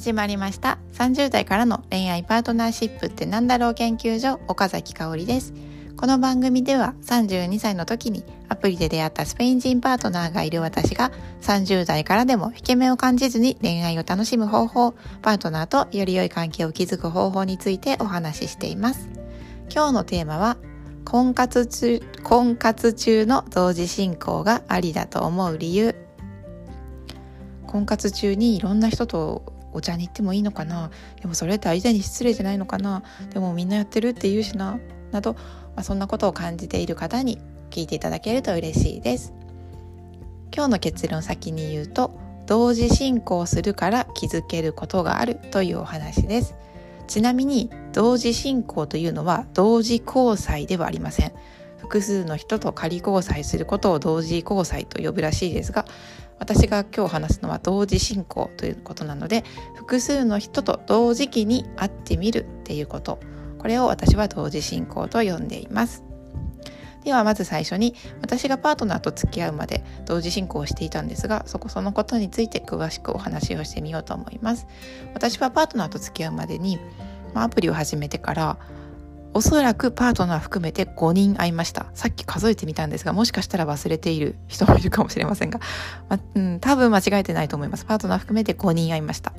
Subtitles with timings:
[0.00, 0.78] 始まりました。
[0.94, 5.52] 30代からの恋愛パートナーシップってなんだろう研究所岡崎香織です。
[5.94, 11.12] この番組では32歳の時にアプリで出会ったスペイン人パートナーがいる私が
[11.42, 19.06] 30代からでも引け目を感じずに恋愛を楽しむ方法パートナーとより良い関係を築く方法についてお話ししています。
[19.70, 20.56] 今日のテーマは
[21.04, 25.94] 婚活中婚活中の同時進行がありだと思う理由。
[27.66, 30.90] 婚活中にいろんな人とお茶に行ってもいいのかな？
[31.20, 33.02] でもそれって相手に失礼じゃないのかな？
[33.32, 34.78] でもみんなやってるって言うしな？
[35.12, 35.40] など、ま
[35.76, 37.38] あ、そんなことを感じている方に
[37.70, 39.32] 聞いていただけると嬉しいです。
[40.54, 46.54] 今日の結論先に言うと同時進行するから気づけることがあるというお話です。
[47.06, 51.32] ちなみに同時進行というのは同時交際ではありません。
[51.78, 55.86] 複数の人と仮交際することを同時交際と呼ぶらしいですが
[56.40, 59.44] 私が今日話すのは同時進行ということなので
[59.76, 63.20] 複数の人と同時期に会ってみるっていうこと。
[63.60, 66.02] これを私は同時進行と呼んでいます。
[67.04, 74.66] ではまず最初に私がパートナーと付き合うまで同時進行をしていたんですがそこそのことについて詳しくお話をしてみようと思います。
[75.12, 76.78] 私はパートナーと付き合うまでに
[77.34, 78.58] まアプリを始めてから
[79.32, 81.86] おそらくパートナー含めて5人会いました。
[81.94, 85.60] さっき数えてみたんですが、もしかしたら忘れている人もいるかもしれませんが、
[86.08, 87.84] まうん、多分間違えてないと思います。
[87.84, 89.32] パートナー含めて5人会いました。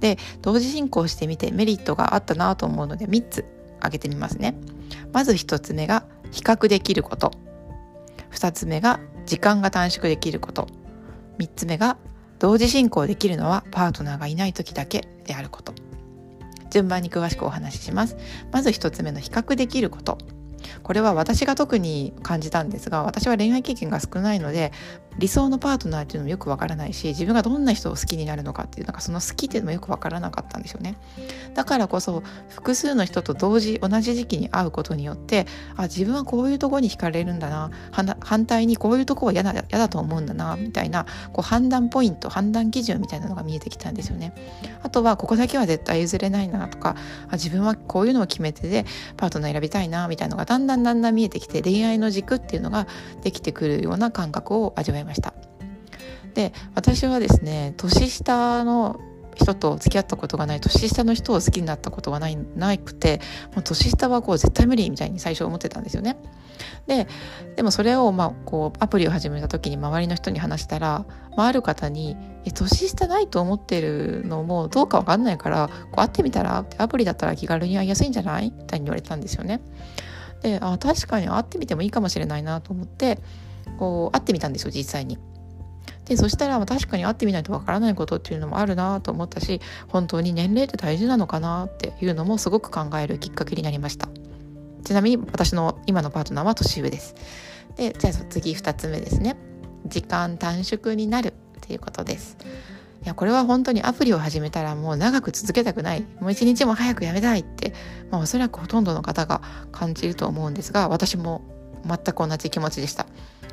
[0.00, 3.44] で、同時進行してみてメリットがあったなと思うので3つ
[3.78, 4.54] 挙げてみますね。
[5.12, 7.32] まず1つ目が比較できること。
[8.32, 10.66] 2つ目が時間が短縮できること。
[11.38, 11.98] 3つ目が
[12.38, 15.74] 同時進行できるのはパートナーがいない時だけであること。
[16.70, 18.16] 順番に詳しくお話しします。
[18.52, 20.18] まず1つ目の比較できること。
[20.82, 24.72] これは私が特に感じたんですが私は恋愛経験が少ないので
[25.20, 30.96] 理想のパートナーっていうのもよくわからないし自分がどんな人を好きになるのかっていうなんかその好きっていうのもよくわからなかったんですよね。
[31.54, 37.70] だからこそ複数の人と同時同じ時期に会うことによってあ自分はこういうとこに惹かれるんだな
[38.20, 44.32] 反対にこういうとこは嫌だ嫌だと思うんだなみたいなこう判断ポイント判断基準みたいなのが見えてきたんですよね。
[44.82, 46.96] あとはここだけは絶対譲れないなとか
[47.28, 48.86] あ自分はこういうのを決めてで
[49.18, 52.86] パートナー選びたいなみたいなのがだんだんだんだん見えてきて恋愛の軸っていうのが
[53.22, 55.09] できてくるような感覚を味わいました。
[55.10, 55.34] ました
[56.34, 59.00] で私はですね年下の
[59.34, 63.20] 人と付き合ったことがない年下の人を好きになったことがないなくて
[63.54, 66.16] もう年下はこう絶対無理みたいに最初思ってたんですよね。
[66.86, 67.06] で
[67.56, 71.06] でもそれをまあこうアプリを始めた時に周りの人に話したら、
[71.36, 79.60] まあ、ある方に「え年下ないと思ってるのもどうか分かんないからこう会ってみたらアプリだったら気軽に会いやすいんじゃない?」みたいに言われたんですよね。
[80.42, 83.18] であ確かに会ってみてもいいかもしれないなと思って
[83.78, 85.18] こう会ってみたんですよ実際に。
[86.04, 94.08] でそしたら確かに会ってみないとわからないことっていうのもあるなと思ったし本当に年齢って大事なのかなっていうのもすごく考えるきっかけになりました。
[94.84, 97.14] ちなみに私の今のパートナーは年上です。
[97.76, 99.36] でじゃあ次2つ目ですね。
[99.86, 102.36] 時間短縮になるっていうことです。
[103.04, 106.04] いやこれは本当にアプリを始めたらもう長く続けたくない。
[106.20, 107.72] もう一日も早くやめたいって、
[108.10, 111.42] まあ、おそらくほとんどの方が感じると思うんですが私も
[111.86, 113.06] 全く同じ気持ちでした。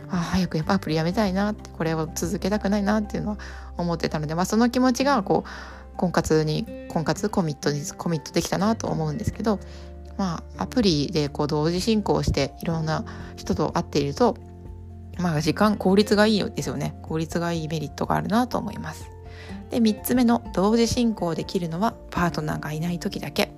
[0.09, 3.37] あ早くやっぱアプリやめたいなってこれを続けたくないなっていうのは
[3.77, 9.59] 思ってたので、まあ、その気持ちがこう婚活に婚活コミットにコミットできたなと思うんですけど
[10.17, 13.03] まあアプリでこう同時進行していろんな
[13.35, 14.37] 人と会っていると
[15.17, 19.09] まあ時間効率がいいですよね効率がいいメリットがあるなと思います。
[19.69, 23.51] で3つ目の同時進行できるのはパートナーがいない時だけ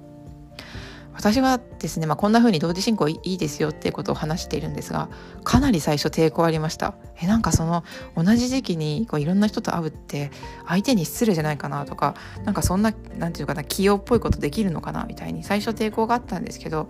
[1.19, 5.09] 私はですね、まあ、こんな風に同時進行いいですよっていうことを話しているんですが
[5.43, 6.93] かなり最初抵抗ありました。
[7.21, 7.83] えなんかその
[8.15, 10.31] 同じ時期にこういろんな人と会うって
[10.65, 12.15] 相手に失礼じゃないかなとか
[12.45, 16.87] なんかそんな何て言うかな器用っぽいことできるのかなみたいに最初抵抗があったんですけど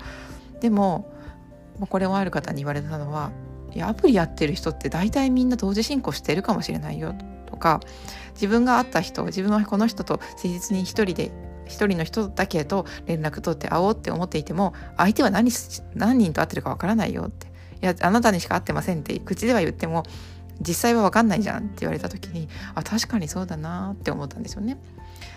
[0.61, 1.11] でも
[1.89, 3.31] これをある方に言われたのは
[3.73, 7.15] いやアプリやってる人って大体みんな同時進行してるかもしれないよ
[7.47, 7.79] とか
[8.33, 11.31] 自分が会った人自分はこの人と誠実に一人で
[11.69, 15.51] 一人の人だけと連絡取って会おうって思っていても相手は何
[15.95, 17.47] 何人と会ってるかわからないよって
[17.81, 20.03] いやあなたにしか会ってませんって口では言っても
[20.61, 24.77] 実際は分かんないじゃんって言われた時にあ確かにそうだなって思ったんですよね。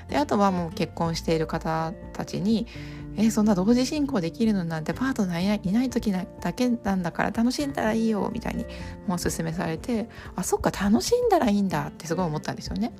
[0.09, 2.67] であとはもう結婚している方たちに
[3.17, 8.67] 「えそんな同時進行できるのなんてパートナーいないいない時だけなんだから楽しんだらいいよ」みたいに
[9.07, 12.93] もう勧めされてあそっか楽しんだらいいんだってすごい思ったんですよね。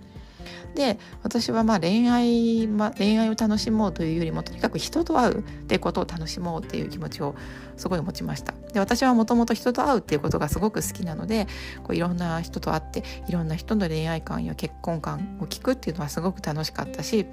[0.75, 7.35] で私はまあ恋愛、まあ、恋愛を楽しもうというよりもとにかく人と会うっていうことを楽しもうっていう気持ちを
[7.77, 11.47] すごい持ちましたで私はもともと人と会うっていうことがすごく好きなので
[11.83, 17.27] こういろんな人と会っていろんな人の恋愛観や結婚観を聞くっていうのはすごく楽しかったし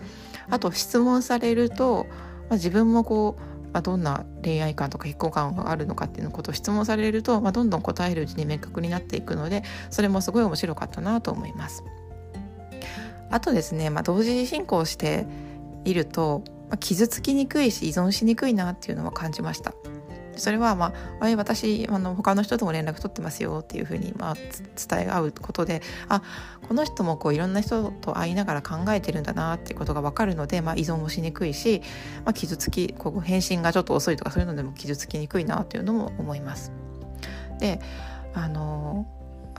[0.50, 2.08] あと質問されると、
[2.50, 11.84] まあ、自分もこうまあ、どんな恋愛観とか結婚観があるのかっていうのことを質問されると、まあ、どんどん答えるうちに明確になっていくのでそれもすごい面白かったなと思います。
[13.30, 15.26] あとですね、まあ、同時進行して
[15.86, 19.74] いると、まあ、傷つきにくいし依存しにくいなっていうのは感じました。
[20.40, 26.22] それはまああ私あの他の人とも連絡取ってますよっていうふうにまあ伝え合うことであ
[26.68, 31.82] この人もこういろんな人と会いながら考えてるんだなっていうことが分かるので、まあ、依存もしにくいし、
[32.26, 36.72] まあ、傷つきこう返信がちょっと遅いとかそういうのでも傷つきにくいなというのも思います。
[37.60, 37.82] で
[38.34, 39.06] あの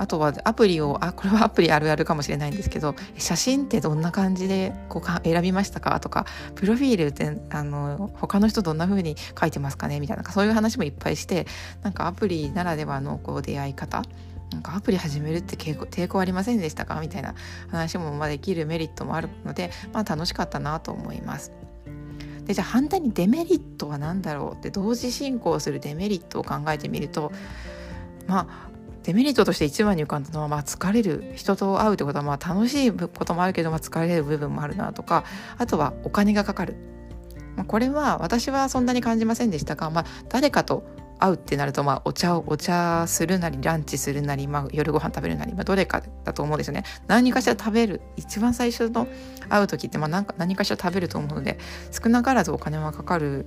[0.00, 6.24] あとはアプリをあこれはアプリあるあるかもしれないんですけど写真ってどんな感じでこうか選びましたかとか
[6.54, 11.46] プロフィールってあの他の人どんな風に書いてますかねみたいなそういう話もいっぱいして
[11.82, 14.02] なんかアプリならではのこう出会い方
[14.52, 16.98] なんかアプリ始めるって抵抗ありませんでしたか？
[17.00, 17.34] みたいな
[17.68, 21.52] 話もまあできるメリットもあるので、まあ、楽しかったなと思います。
[22.46, 27.30] でじゃあ反対にデメリットは何だろうって同時進行するデメリットを考えてみると
[28.26, 28.69] まあ
[29.02, 35.24] デメリットとして一番に浮かんだのは、まあ、疲れる人と会うってことはまあ楽しいこともあるけど、まあ、疲れる部分もあるなとか
[35.58, 36.76] あとはお金がかかる、
[37.56, 40.84] まあ、これは私はそんなに感じませんでしたが、まあ、誰かと
[41.20, 46.84] 会うってなると、まあ、お茶をお茶するなりランチするなり、まあ、夜ご飯食べるなり、まあ、どれかだと思うんですよね。
[47.06, 49.06] 何かしら食べる一番最初の
[49.48, 51.58] 会う時って、まあ、何か何かしら食べると思うので
[51.90, 53.46] 少なからずお金はかかる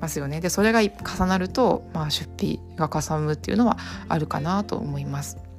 [0.00, 5.49] ますよねでそれが重なると、まあ、出費がかさむっていうのはあるかなと思います。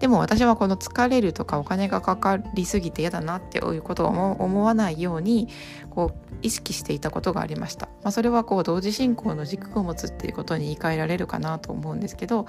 [0.00, 5.48] でも私はこの疲れるとかお金がかかりすぎて嫌だなっていうことを思わないように
[5.90, 12.46] こう意識していたことがありました、まあ、それはこう同時進行の軸を持つっていうことに言い換えられるかなと思うんですけど、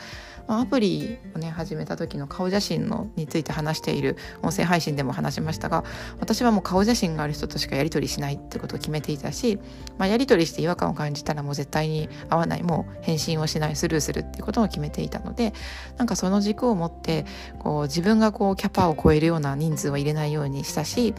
[0.48, 5.84] まあ、アプリをね始めた時の顔写真のについて話している音声配信でも話しましたが
[6.20, 9.60] 私はもう顔写真がある人としかやり取りしないってことを決めていたし、
[9.98, 15.54] まあ、やり取りして違和感を感じたらもう絶対に会わないもう返信をしないスルーするっていうことを決めていたので
[15.98, 17.26] なんかその軸を持って
[17.60, 21.14] こう自分がこうキャパを超えるような人数は入れないようにしたし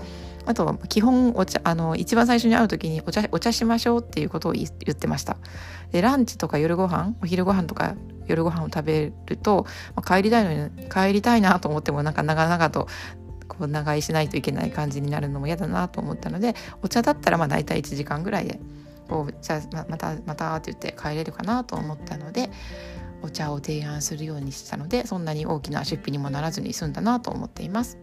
[0.45, 5.37] あと基本お茶あの一番最初に会う時にお茶お茶しましょうっていうことを言ってました。
[5.93, 7.95] でランチとか夜ご飯お昼ご飯とか
[8.27, 12.89] 夜ご飯を食べると、まあ、帰りたいのに帰りたいなと思ってもなんか長々と
[13.47, 18.59] こう長居しないといけない感じになるのも嫌だなと思ったのでお茶だったらまあ大体1時間ぐらいで
[19.09, 22.51] こうじゃあまたまたって言って帰れるかなと思ったので
[23.23, 27.99] お茶を提案するようにしたのでそんなに大きな出費にもならずに済んだなと思っています。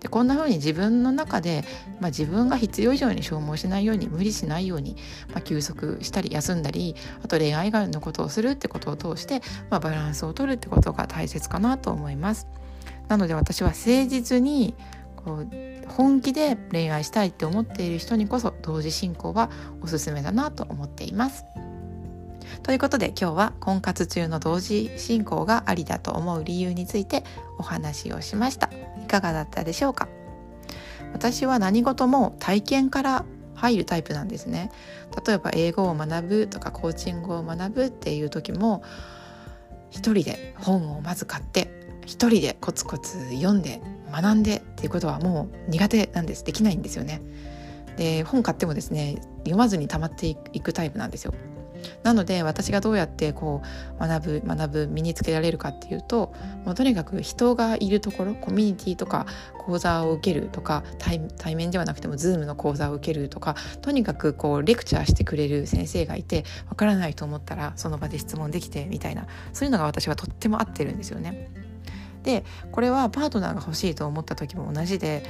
[0.00, 1.64] でこんな風に自分の中で、
[2.00, 4.96] まあ、自分が必要以上に消耗しないように無理しないように、
[5.28, 12.48] まあ、休息したり休んだりあと恋愛以外のことをするってことを通して、まあ、バランスを取るってことが大切かなと思います。
[13.06, 14.74] なので私は誠実に
[15.16, 15.48] こう
[15.88, 19.50] 本気で恋愛したいって思っている人にこそ同時進行は
[19.82, 21.44] おすすめだなと思っています。
[22.62, 27.24] ということで今日は婚活中の同時進行がありだと思う理由について
[27.58, 28.70] お話をしました。
[29.02, 30.08] いかがだったでしょうか？
[31.12, 33.24] 私は何事も体験から
[33.54, 34.70] 入るタイプなんですね。
[35.26, 38.82] 例えば英語を学ぶとかコーチングを学ぶっていう時も
[39.90, 41.68] 一人で本をまず買って
[42.06, 46.44] 一人でコツコツ読んで学んでっていうことはもう苦手なんです。
[46.44, 47.20] できないんですよね。
[47.96, 51.34] で本買ってもですね読まずに溜まっていくタイプなんですよ。
[52.02, 53.62] なので私がどうやってこ
[53.98, 56.32] う学ぶ学ぶ身につけられるかっていうと
[56.64, 59.26] もうとにかく人がいるところコミュニティとか
[59.58, 71.50] 講座を受けるとか対面ではなくても Zoom の講座を受けるとかとにかくこうレクチャーしてくれる先生がいてわからないと思ったらその場で質問できてみたいなそういうのが私はとっても合ってるんですよね。
[72.22, 75.24] でこれはパートナーが欲しいと思った時も同じで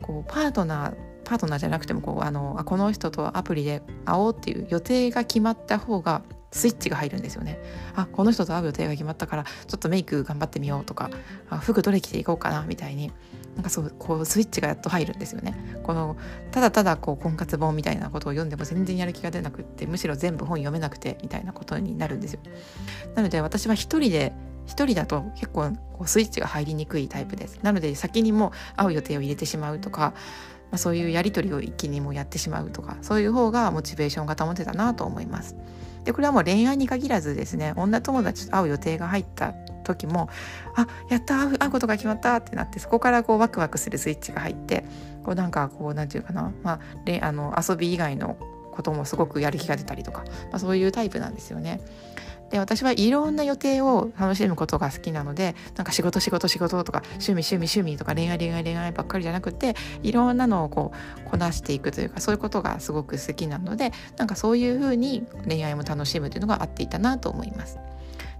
[0.00, 7.60] こうパートナーパートナーじゃなくてもこうあのこの人とアプリで会おうっていう予定が決まった方がスイッチが入るんですよね。
[7.94, 11.10] あこの人と会う予定が決まったからちょっとメイク頑張ってみようとか
[11.50, 13.12] あ服どれ着ていこうかなみたいに
[13.56, 15.54] なんかそうこうスイッチがやっと入るんですよね。
[15.82, 16.16] この
[16.50, 22.40] ただただこう婚活本みたいなことを読んでも全然やる気が出なくってむしろ全部本読めなくてみたいなことになるんですよ。
[23.14, 24.32] なので私は一人で
[24.64, 27.58] 一人だと結構こうスイッチが入りにくいタイプです。
[27.62, 30.14] なので先にも会う予定を入れてしまうとか
[30.70, 35.56] まあ、そういうやり取りを一気にもやってしまうとかそういう方がモチベーションが保てたなと思います。
[36.04, 39.52] でこれはもう恋愛に限らずですね女友達と会う予定が入った
[39.84, 40.30] 時も
[40.74, 44.84] あやった会うことが決まったってなってそこからこうワクワクするスイッチが入って
[45.24, 46.80] こうなんかこう何て言うかな、まあ、
[47.20, 48.36] あの遊び以外の
[48.72, 51.80] こともすごくやる気が出たりとか、まあ、そういうタイプなんですよね。
[52.50, 60.92] で私はいろんな予定を楽しむことが好きなのでなんか仕事仕事仕事とか趣味趣味趣味とか恋愛恋愛恋愛ばっかりじゃなくていろんなのをこ
[61.26, 67.78] うこなしていくというかそういうことがすごく好きなのでなんかそういうふうに恋愛も楽しむというのが合っていたなと思います。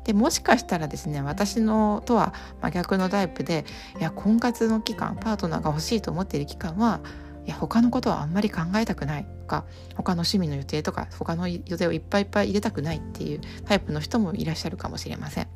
[0.04, 3.66] でもしかしたらですね私のとは真逆のタイプで
[4.00, 7.00] いや婚活の期間パートナーが欲しいと思っている期間は
[7.48, 9.64] いや他のことはあんまり考えたくないとか
[9.96, 15.48] 他の趣味の予定とか他の予定をいっぱいいっぱい入れたくないっていうタイプの人もいらっしゃるかもしれません。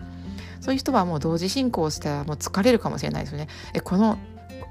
[0.63, 3.49] そういう人はもう同時進行したらもう疲れるかもしれないですよね。
[3.75, 4.17] えこの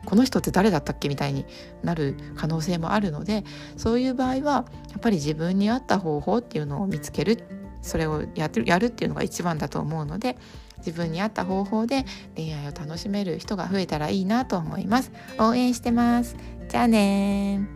[0.06, 1.46] この人って誰だったっけみたいに
[1.84, 3.44] なる可能性もあるので
[3.78, 7.44] そういう場合はやっぱり自分に合った方法っていうのを見つける
[7.84, 10.38] それをやってやるっていうのが一番だと思うので
[10.78, 16.36] 自分に合った方法で恋愛を楽しめる人が増えたらいいなと思います応援してます
[16.72, 17.68] じゃあね